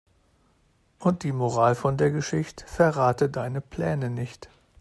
Und 0.97 1.21
die 1.21 1.31
Moral 1.31 1.75
von 1.75 1.95
der 1.95 2.09
Geschicht': 2.09 2.65
Verrate 2.67 3.29
deine 3.29 3.61
Pläne 3.61 4.09
nicht. 4.09 4.49